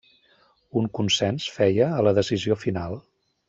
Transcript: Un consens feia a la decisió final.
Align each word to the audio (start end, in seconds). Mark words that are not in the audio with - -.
Un 0.81 0.87
consens 1.01 1.47
feia 1.59 1.91
a 2.01 2.09
la 2.09 2.17
decisió 2.23 2.61
final. 2.67 2.99